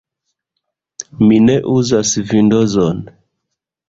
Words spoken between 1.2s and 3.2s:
Mi ne uzas Vindozon.